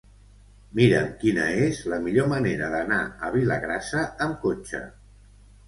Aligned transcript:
Mira'm 0.79 1.11
quina 1.23 1.45
és 1.65 1.83
la 1.93 1.99
millor 2.07 2.31
manera 2.33 2.71
d'anar 2.77 2.99
a 3.29 3.31
Vilagrassa 3.39 4.09
amb 4.29 4.43
cotxe. 4.51 4.85